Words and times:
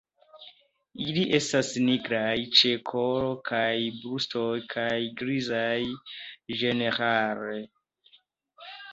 Ili 1.07 1.23
estas 1.39 1.67
nigraj 1.89 2.37
ĉe 2.59 2.71
kolo 2.91 3.27
kaj 3.49 3.67
brusto 3.97 4.41
kaj 4.71 4.93
grizaj 5.19 5.75
ĝenerale. 6.63 7.61